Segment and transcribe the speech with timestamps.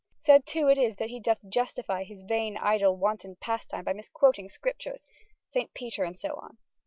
[0.17, 4.49] Sad too it is that he doth justifye his vain idle wanton pasttyme by misquoting
[4.49, 5.05] scriptures.
[5.47, 6.57] Saint Peter, and soe on.